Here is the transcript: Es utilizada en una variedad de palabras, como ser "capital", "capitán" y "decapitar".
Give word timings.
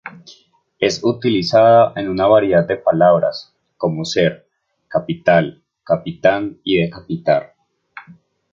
Es 0.79 1.01
utilizada 1.03 1.93
en 1.95 2.09
una 2.09 2.25
variedad 2.25 2.67
de 2.67 2.75
palabras, 2.77 3.53
como 3.77 4.03
ser 4.03 4.47
"capital", 4.87 5.61
"capitán" 5.83 6.59
y 6.63 6.81
"decapitar". 6.81 7.53